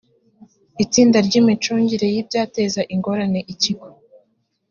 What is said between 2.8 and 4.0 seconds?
ingorane ikigo